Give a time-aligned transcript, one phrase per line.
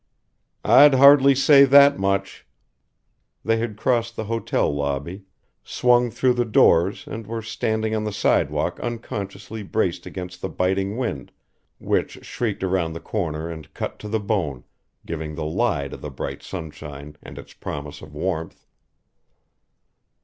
[0.65, 2.47] "I'd hardly say that much"
[3.45, 5.25] They had crossed the hotel lobby,
[5.63, 10.97] swung through the doors and were standing on the sidewalk unconsciously braced against the biting
[10.97, 11.31] wind
[11.77, 14.63] which shrieked around the corner and cut to the bone,
[15.05, 18.65] giving the lie to the bright sunshine and its promise of warmth.